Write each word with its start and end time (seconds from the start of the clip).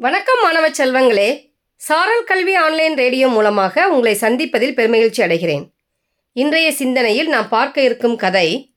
வணக்கம் 0.00 0.38
மாணவ 0.42 0.70
செல்வங்களே. 0.70 1.54
சாரல் 1.76 2.24
கல்வி 2.24 2.54
ஆன்லைன் 2.54 2.96
ரேடியோ 2.96 3.28
மூலமாக 3.28 3.88
உங்களை 3.88 4.16
சந்திப்பதில் 4.16 4.74
பெருமகிழ்ச்சி 4.74 5.20
அடைகிறேன். 5.20 5.70
இன்றைய 6.32 6.72
சிந்தனையில் 6.72 7.28
நாம் 7.28 7.48
பார்க்க 7.48 7.80
இருக்கும் 7.80 8.16
கதை 8.16 8.74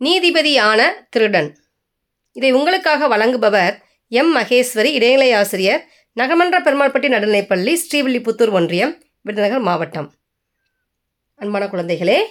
நீதிபதியான 0.00 0.92
திருடன். 1.10 1.58
இதை 2.32 2.52
உங்களுக்காக 2.52 3.08
வழங்குபவர் 3.08 3.78
எம். 4.08 4.36
மகேஸ்வரி 4.36 4.92
இடைநிலை 4.92 5.32
ஆசிரியர் 5.32 5.88
நகமன்ற 6.20 6.60
பெருமாள்பட்டி 6.60 7.08
நடுநிலைப்பள்ளி 7.08 7.76
ஸ்ரீவில்லிபுத்தூர் 7.90 8.50
ஒன்றியம் 8.50 9.02
விருதுநகர் 9.20 9.60
மாவட்டம். 9.60 10.14
அன்பான 11.34 11.66
குழந்தைகளே 11.66 12.22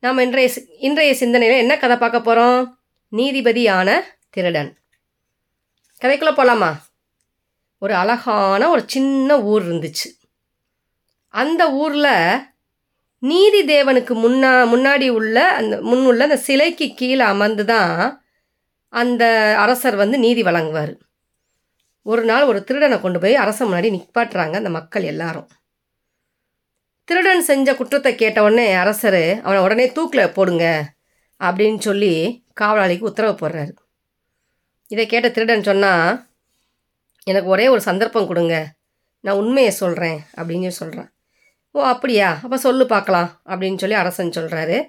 நாம் 0.00 0.18
இன்றைய 0.18 0.50
சி- 0.54 0.66
இன்றைய 0.78 1.14
சிந்தனையில் 1.14 1.58
என்ன 1.58 1.78
கதை 1.78 1.96
பார்க்க 1.96 2.20
போகிறோம் 2.20 2.78
நீதிபதியான 3.12 4.00
திருடன். 4.30 4.76
கதைக்குள்ளே 6.02 6.32
போகலாமா 6.34 6.70
ஒரு 7.78 7.94
அழகான 7.94 8.68
ஒரு 8.68 8.82
சின்ன 8.86 9.42
ஊர் 9.42 9.62
இருந்துச்சு. 9.62 10.08
அந்த 11.34 11.62
ஊரில் 11.72 12.40
நீதி 13.18 13.60
தேவனுக்கு 13.64 14.14
முன்னா 14.24 14.50
முன்னாடி 14.72 15.08
உள்ள 15.08 15.36
அந்த 15.48 15.74
முன்னுள்ள 15.80 16.18
அந்த 16.18 16.36
சிலைக்கு 16.36 16.86
கீழே 16.94 17.24
அமர்ந்து 17.24 17.64
தான் 17.64 17.92
அந்த 18.92 19.24
அரசர் 19.58 19.96
வந்து 19.96 20.18
நீதி 20.18 20.42
வழங்குவார். 20.42 20.92
ஒரு 22.06 22.22
நாள் 22.24 22.42
ஒரு 22.42 22.64
திருடனை 22.64 23.00
கொண்டு 23.00 23.18
போய் 23.18 23.34
அரசன் 23.34 23.68
முன்னாடி 23.68 23.90
நிப்பாட்டுறாங்க 23.96 24.54
அந்த 24.54 24.70
மக்கள் 24.70 25.02
எல்லாரும். 25.02 25.48
திருடன் 27.08 27.42
செஞ்ச 27.42 27.74
குற்றத்தை 27.74 28.14
கேட்ட 28.14 28.42
உடனே 28.42 28.66
அரசர் 28.72 29.22
அவனை 29.42 29.62
உடனே 29.62 29.86
தூக்கில் 29.92 30.32
போடுங்க 30.32 30.66
அப்படின்னு 31.40 31.78
சொல்லி 31.78 32.12
காவலாளிக்கு 32.60 33.10
உத்தரவு 33.10 33.36
போடுறாரு. 33.40 33.72
இதை 34.86 35.06
கேட்ட 35.06 35.30
திருடன் 35.30 35.62
சொன்னால் 35.62 36.26
எனக்கு 37.22 37.48
ஒரே 37.48 37.68
ஒரு 37.68 37.80
சந்தர்ப்பம் 37.80 38.26
கொடுங்க. 38.26 38.72
நான் 39.20 39.36
உண்மையை 39.36 39.72
சொல்கிறேன் 39.72 40.20
அப்படின்னு 40.36 40.68
சொல்கிறான் 40.68 41.12
ஓ 41.70 41.82
அப்படியா? 41.82 42.40
அப்போ 42.42 42.56
சொல்லு 42.56 42.86
பார்க்கலாம் 42.86 43.40
அப்படின்னு 43.46 43.78
சொல்லி 43.78 43.94
அரசன் 43.94 44.28
சொல்கிறாரு 44.28 44.88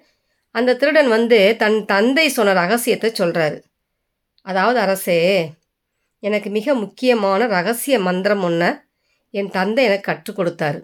அந்த 0.51 0.75
திருடன் 0.75 1.07
வந்து 1.07 1.55
தன் 1.57 1.85
தந்தை 1.85 2.29
சொன்ன 2.29 2.53
ரகசியத்தை 2.53 3.11
சொல்கிறாரு 3.11 3.63
அதாவது 4.41 4.79
அரசே 4.79 5.51
எனக்கு 6.19 6.49
மிக 6.49 6.73
முக்கியமான 6.73 7.45
ரகசிய 7.45 7.99
மந்திரம் 7.99 8.43
ஒன்று 8.43 8.81
என் 9.29 9.49
தந்தை 9.49 9.83
எனக்கு 9.83 10.01
கற்றுக் 10.01 10.39
கொடுத்தாரு. 10.39 10.83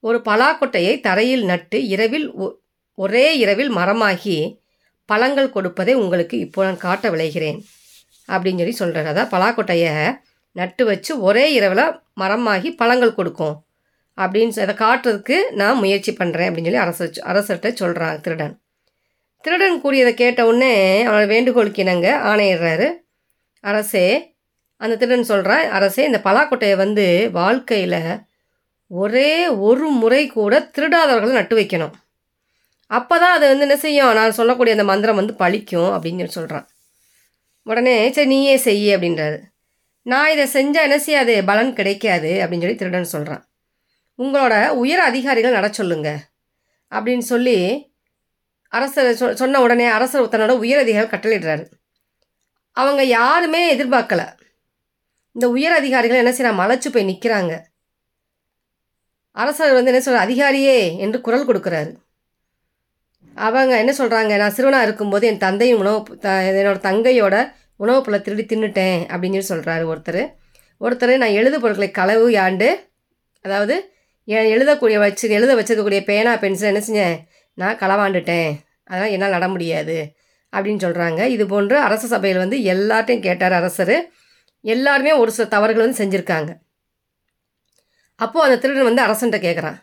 ஒரு 0.00 0.22
பலாக்கொட்டையை 0.24 1.00
தரையில் 1.00 1.44
நட்டு 1.44 1.86
இரவில் 1.86 2.32
ஒ- 2.32 2.52
ஒரே 2.94 3.38
இரவில் 3.38 3.70
மரமாகி 3.70 4.58
பழங்கள் 5.04 5.50
கொடுப்பதை 5.50 5.94
உங்களுக்கு 5.94 6.38
இப்போ 6.38 6.64
நான் 6.64 6.76
காட்ட 6.76 7.10
விளைகிறேன். 7.10 7.64
அப்படின்னு 8.28 8.62
சொல்லி 8.62 8.76
சொல்கிறாரு 8.82 9.10
அதான் 9.12 9.32
பலாக்கொட்டையை 9.34 9.92
நட்டு 10.56 10.84
வச்சு 10.84 11.12
ஒரே 11.20 11.52
இரவில் 11.52 11.84
மரமாகி 12.20 12.68
பழங்கள் 12.80 13.18
கொடுக்கும். 13.18 13.56
அப்படின்னு 14.18 14.62
அதை 14.64 14.74
காட்டுறதுக்கு 14.74 15.36
நான் 15.50 15.80
முயற்சி 15.82 16.12
பண்ணுறேன் 16.12 16.48
அப்படின்னு 16.48 16.68
சொல்லி 16.68 16.84
அரசர் 16.84 17.18
அரசர்கிட்ட 17.30 17.72
சொல்கிறான் 17.72 18.20
திருடன். 18.20 18.54
திருடன் 19.44 19.80
கூறியதை 19.80 20.14
கேட்ட 20.14 20.46
உடனே 20.46 20.72
அவனோட 21.06 21.26
வேண்டுகோளுக்கு 21.26 21.82
இணங்க 21.82 22.08
ஆணையிடுறாரு. 22.30 22.88
அரசே 23.64 24.06
அந்த 24.80 24.96
திருடன் 24.96 25.30
சொல்கிறான் 25.32 25.64
அரசே 25.70 26.04
இந்த 26.04 26.20
பலாக்கொட்டையை 26.24 26.76
வந்து 26.76 27.04
வாழ்க்கையில் 27.32 28.00
ஒரே 28.90 29.30
ஒரு 29.68 29.86
முறை 30.00 30.22
கூட 30.26 30.58
திருடாதவர்களை 30.74 31.32
நட்டு 31.32 31.54
வைக்கணும். 31.56 31.94
அப்போ 32.90 33.14
தான் 33.18 33.34
அதை 33.36 33.46
வந்து 33.48 33.66
என்ன 33.66 33.76
செய்யும்? 33.76 34.12
நான் 34.12 34.38
சொல்லக்கூடிய 34.40 34.74
அந்த 34.76 34.86
மந்திரம் 34.92 35.20
வந்து 35.20 35.34
பழிக்கும் 35.38 35.90
அப்படின்னு 35.94 36.20
சொல்லி 36.20 36.38
சொல்கிறான் 36.38 36.66
உடனே 37.66 37.96
சரி 38.12 38.28
நீயே 38.28 38.56
செய்ய 38.56 38.98
அப்படின்றாரு. 38.98 39.38
நான் 40.06 40.32
இதை 40.32 40.44
செஞ்சால் 40.46 40.86
என்ன 40.88 40.98
செய்யாது? 40.98 41.34
பலன் 41.44 41.72
கிடைக்காது 41.72 42.30
அப்படின்னு 42.42 42.64
சொல்லி 42.64 42.80
திருடன் 42.82 43.12
சொல்கிறான் 43.14 43.42
உங்களோட 44.18 44.54
உயர் 44.82 45.02
அதிகாரிகள் 45.10 45.56
நட 45.56 45.68
சொல்லுங்க 45.68 46.08
அப்படின்னு 46.92 47.26
சொல்லி 47.32 47.56
அரசர் 48.72 49.10
சொ 49.20 49.26
சொன்ன 49.32 49.60
உடனே 49.60 49.86
அரசர் 49.96 50.32
தன்னோட 50.32 50.54
உயர் 50.62 50.82
அதிகாரிகள் 50.84 51.12
கட்டளிடுறாரு 51.14 51.64
அவங்க 52.76 53.02
யாருமே 53.18 53.62
எதிர்பார்க்கல. 53.74 54.22
இந்த 55.36 55.46
உயர் 55.50 55.72
அதிகாரிகள் 55.72 56.22
என்ன 56.22 56.32
செய்யறாங்க 56.32 56.60
மலைச்சு 56.62 56.88
போய் 56.92 57.08
நிற்கிறாங்க 57.10 57.52
அரசர் 59.36 59.76
வந்து 59.78 59.90
என்ன 59.92 60.02
சொல்கிறார் 60.02 60.26
அதிகாரியே 60.28 60.78
என்று 60.98 61.18
குரல் 61.20 61.48
கொடுக்குறாரு. 61.48 61.92
அவங்க 63.36 63.78
என்ன 63.78 63.92
சொல்கிறாங்க 63.98 64.36
நான் 64.36 64.50
சிறுவனாக 64.50 64.82
இருக்கும்போது 64.82 65.26
என் 65.26 65.38
தந்தையும் 65.38 65.78
உணவு 65.78 66.18
த 66.18 66.28
என்னோட 66.28 66.78
தங்கையோட 66.88 67.52
உணவு 67.76 68.00
பொருளை 68.00 68.20
திருடி 68.22 68.44
தின்னுட்டேன் 68.44 69.00
அப்படின்னு 69.12 69.42
சொல்கிறாரு 69.48 69.84
ஒருத்தர். 69.92 70.34
ஒருத்தர் 70.80 71.16
நான் 71.16 71.28
எழுது 71.28 71.60
பொருட்களை 71.60 71.90
களவு 71.90 72.30
யாண்டு? 72.30 72.68
அதாவது 73.40 73.94
என் 74.24 74.50
எழுதக்கூடிய 74.54 74.98
வச்சு 74.98 75.28
எழுத 75.28 75.54
வச்சிருக்கக்கூடிய 75.54 76.04
பேனா 76.04 76.36
பென்சில் 76.36 76.70
என்ன 76.74 76.82
செஞ்சேன்? 76.86 77.18
நான் 77.54 77.78
களவாண்டுட்டேன். 77.78 78.50
அதனால் 78.84 79.10
என்னால் 79.10 79.30
நட 79.30 79.48
முடியாது 79.48 80.14
அப்படின்னு 80.56 80.82
சொல்கிறாங்க 80.84 81.26
இது 81.26 81.46
போன்று 81.46 81.78
அரச 81.78 82.06
சபையில் 82.06 82.38
வந்து 82.38 82.56
எல்லார்ட்டையும் 82.56 83.20
கேட்டார் 83.20 83.52
அரசர். 83.52 84.10
எல்லாருமே 84.60 85.12
ஒரு 85.12 85.30
சில 85.30 85.48
தவறுகள் 85.48 85.84
வந்து 85.86 86.02
செஞ்சுருக்காங்க. 86.04 86.50
அப்போது 88.14 88.44
அந்த 88.44 88.58
திருடன் 88.58 88.94
வந்து 88.94 89.02
அரசன்ட்ட 89.02 89.40
கேட்குறான் 89.46 89.78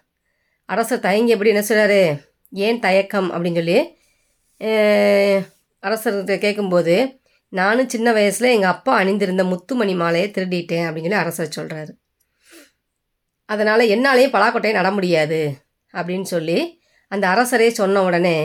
அரசர் 0.66 1.03
எப்படி 1.28 1.50
என்ன 1.50 1.66
சொல்கிறாரு 1.70 2.33
ஏன் 2.53 2.80
தயக்கம் 2.80 3.30
அப்படின்னு 3.34 3.62
சொல்லி 3.62 3.80
அரசர்கிட்ட 5.84 6.36
கேட்கும்போது 6.38 6.96
நானும் 7.50 7.90
சின்ன 7.90 8.12
வயசில் 8.14 8.53
எங்கள் 8.53 8.69
அப்பா 8.69 8.94
அணிந்திருந்த 8.96 9.44
முத்துமணி 9.44 9.96
மாலையை 9.96 10.28
திருடிட்டேன் 10.31 10.86
அப்படின்னு 10.88 11.08
சொல்லி 11.08 11.24
அரசர் 11.24 11.56
சொல்கிறாரு 11.58 11.91
அதனால் 13.46 13.91
என்னாலேயும் 13.96 14.36
பலாக்கொட்டையை 14.36 14.72
நட 14.72 14.91
முடியாது 14.91 15.41
அப்படின்னு 15.94 16.28
சொல்லி 16.36 16.59
அந்த 17.08 17.25
அரசரே 17.34 17.68
சொன்ன 17.72 18.03
உடனே 18.03 18.38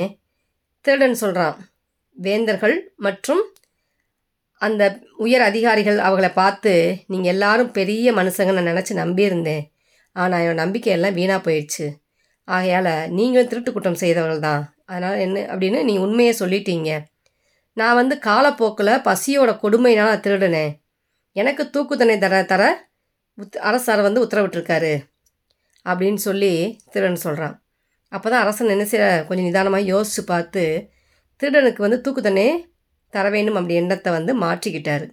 திருடன் 0.85 1.15
சொல்கிறான் 1.15 1.57
வேந்தர்கள் 2.17 2.77
மற்றும் 2.97 3.43
அந்த 4.61 5.01
உயர் 5.17 5.41
அதிகாரிகள் 5.41 5.99
அவங்கள 5.99 6.33
பார்த்து 6.33 6.73
நீங்கள் 7.07 7.33
எல்லாரும் 7.33 7.71
பெரிய 7.71 8.13
மனுஷங்க 8.13 8.53
நான் 8.53 8.71
நினச்சி 8.73 8.93
நம்பியிருந்தேன். 9.03 9.65
ஆனால் 10.13 10.43
என் 10.43 10.61
நம்பிக்கையெல்லாம் 10.63 11.13
வீணாக 11.13 11.41
போயிடுச்சு. 11.47 11.87
ஆகையால் 12.55 12.93
நீங்களும் 13.17 13.51
திருட்டு 13.51 13.71
குற்றம் 13.73 14.01
செய்தவர்கள் 14.03 14.45
தான் 14.49 14.63
அதனால் 14.91 15.23
என்ன 15.25 15.39
அப்படின்னு 15.53 15.81
நீ 15.89 15.95
உண்மையை 16.05 16.35
சொல்லிட்டீங்க. 16.41 16.91
நான் 17.77 17.99
வந்து 18.01 18.15
காலப்போக்கில் 18.29 19.03
பசியோட 19.09 19.51
கொடுமையினால் 19.65 20.11
நான் 20.13 20.25
திருடினேன் 20.27 20.73
எனக்கு 21.37 21.63
தூக்கு 21.75 21.95
தண்டனை 21.97 22.17
தர 22.25 22.41
தர 22.53 22.63
உத் 23.39 23.59
அரசார் 23.69 24.07
வந்து 24.07 24.23
உத்தரவிட்டிருக்காரு 24.25 24.93
அப்படின்னு 25.87 26.21
சொல்லி 26.29 26.53
திருடன் 26.93 27.25
சொல்கிறான் 27.25 27.57
அப்போ 28.13 28.27
தான் 28.29 28.43
அரசன் 28.45 28.75
என்ன 28.75 28.85
செய்ய 28.93 29.07
கொஞ்சம் 29.29 29.49
நிதானமாக 29.49 29.89
யோசித்து 29.93 30.23
பார்த்து 30.25 30.65
திருடனுக்கு 31.41 31.81
வந்து 31.87 31.99
தூக்கு 32.05 32.23
தண்டனை 32.23 32.49
தர 33.13 33.27
வேண்டும் 33.35 33.59
அப்படி 33.59 33.77
எண்ணத்தை 33.81 34.11
வந்து 34.17 34.33
மாற்றிக்கிட்டார். 34.45 35.05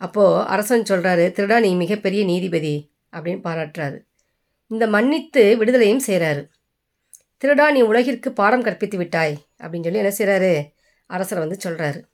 அப்போது 0.00 0.44
அரசன் 0.52 0.88
சொல்கிறாரு 0.90 1.24
திருடா 1.36 1.56
நீ 1.66 1.70
மிகப்பெரிய 1.82 2.20
நீதிபதி 2.30 2.74
அப்படின்னு 3.14 3.42
பாராட்டுறாரு. 3.48 3.98
இந்த 4.70 4.84
மன்னித்து 4.94 5.42
விடுதலையும் 5.60 6.04
செய்கிறாரு 6.06 6.42
திருடா 7.42 7.70
நீ 7.70 7.80
உலகிற்கு 7.80 8.32
பாடம் 8.32 8.62
கற்பித்து 8.62 8.96
விட்டாய் 8.98 9.34
அப்படின்னு 9.62 9.82
சொல்லி 9.82 9.98
என்ன 9.98 10.12
செய்கிறாரு 10.18 10.62
அரசர் 11.06 11.38
வந்து 11.38 11.56
சொல்கிறாரு 11.64 12.08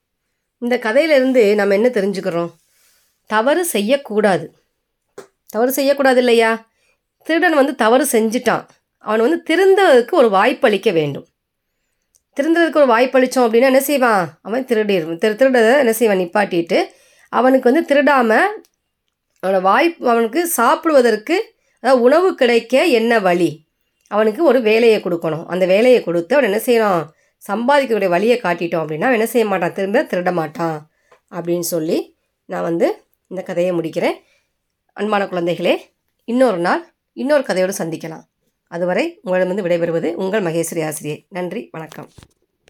இந்த 0.59 0.79
கதையிலிருந்து 0.79 1.55
நம்ம 1.55 1.75
என்ன 1.75 1.89
தெரிஞ்சுக்கிறோம்? 1.89 2.51
தவறு 3.27 3.65
செய்யக்கூடாது. 3.65 4.55
தவறு 5.47 5.73
செய்யக்கூடாது 5.73 6.19
இல்லையா? 6.19 6.67
திருடன் 7.23 7.55
வந்து 7.55 7.75
தவறு 7.75 8.07
செஞ்சிட்டான். 8.13 8.67
அவன் 8.99 9.21
வந்து 9.21 9.43
திருந்ததுக்கு 9.43 10.17
ஒரு 10.17 10.31
வாய்ப்பு 10.31 10.69
அளிக்க 10.69 10.91
வேண்டும். 10.91 11.27
திருந்ததுக்கு 12.33 12.79
ஒரு 12.79 12.87
வாய்ப்பு 12.87 13.19
அளித்தோம் 13.19 13.47
அப்படின்னா 13.47 13.63
என்ன 13.63 13.81
செய்வான்? 13.81 14.39
அவன் 14.43 14.65
திருடிடுவான் 14.65 15.19
திரு 15.19 15.35
திருடதை 15.35 15.79
என்ன 15.79 15.93
செய்வான்? 15.93 16.19
நிப்பாட்டிட்டு 16.19 16.89
அவனுக்கு 17.29 17.73
வந்து 17.73 17.85
திருடாமல் 17.85 18.63
அவனோட 19.43 19.61
வாய்ப்பு 19.61 20.09
அவனுக்கு 20.11 20.47
சாப்பிடுவதற்கு 20.47 21.55
அதாவது 21.83 22.03
உணவு 22.03 22.35
கிடைக்க 22.35 22.85
என்ன 22.85 23.19
வழி? 23.19 23.66
அவனுக்கு 24.09 24.45
ஒரு 24.45 24.61
வேலையை 24.61 25.01
கொடுக்கணும். 25.01 25.47
அந்த 25.47 25.67
வேலையை 25.67 26.03
கொடுத்து 26.03 26.37
அவன் 26.37 26.49
என்ன 26.49 26.63
செய்கிறான் 26.63 27.15
சம்பாதிக்கக்கூடிய 27.53 28.09
வழியை 28.09 28.41
காட்டிட்டோம் 28.41 28.83
அப்படின்னா 28.83 29.09
அவன் 29.09 29.19
என்ன 29.19 29.27
செய்ய 29.27 29.47
மாட்டான்? 29.47 29.73
திரும்ப 29.73 30.03
திருட 30.03 30.33
மாட்டான் 30.33 30.91
அப்படின்னு 31.31 31.67
சொல்லி 31.75 32.17
நான் 32.45 32.63
வந்து 32.63 33.05
இந்த 33.27 33.43
கதையை 33.43 33.73
முடிக்கிறேன். 33.75 34.17
அன்பான 34.93 35.25
குழந்தைகளே 35.25 35.77
இன்னொரு 36.25 36.57
நாள் 36.57 36.95
இன்னொரு 37.13 37.45
கதையோடு 37.47 37.73
சந்திக்கலாம். 37.79 38.25
அதுவரை 38.69 39.21
உங்களிடமிருந்து 39.23 39.67
விடைபெறுவது 39.67 40.15
உங்கள் 40.15 40.43
மகேஸ்வரி 40.43 40.87
ஆசிரியை. 40.87 41.27
நன்றி 41.29 41.69
வணக்கம். 41.73 42.09